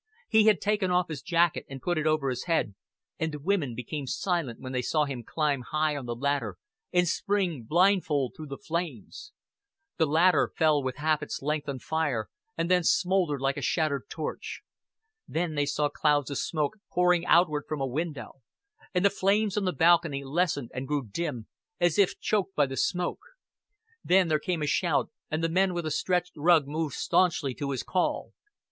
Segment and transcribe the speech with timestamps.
[0.27, 2.73] He had taken off his jacket and put it over his head,
[3.19, 6.57] and the women became silent when they saw him climb high on the ladder
[6.91, 9.31] and spring blindfold through the flames.
[9.97, 14.09] The ladder fell with half its length on fire and then smoldered like a shattered
[14.09, 14.63] torch.
[15.27, 18.41] Then they saw clouds of smoke pouring outward from a window;
[18.95, 21.45] and the flames on the balcony lessened and grew dim,
[21.79, 23.19] as if choked by the smoke.
[24.03, 27.69] Then there came a shout, and the men with the stretched rug moved stanchly to
[27.69, 28.33] his call.